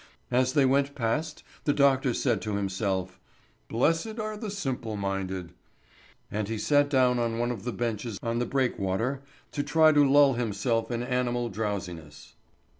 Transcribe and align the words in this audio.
As 0.31 0.53
they 0.53 0.65
went 0.65 0.95
past 0.95 1.43
the 1.65 1.73
doctor 1.73 2.15
said 2.15 2.41
to 2.41 2.55
himself: 2.55 3.19
"Blessed 3.69 4.17
are 4.17 4.35
the 4.35 4.49
simple 4.49 4.95
minded!" 4.95 5.53
And 6.31 6.47
he 6.47 6.57
sat 6.57 6.89
down 6.89 7.19
on 7.19 7.37
one 7.37 7.51
of 7.51 7.65
the 7.65 7.71
benches 7.71 8.17
on 8.23 8.39
the 8.39 8.47
breakwater, 8.47 9.21
to 9.51 9.61
try 9.61 9.91
to 9.91 10.03
lull 10.11 10.33
himself 10.33 10.89
in 10.89 11.03
animal 11.03 11.49
drowsiness. 11.49 12.33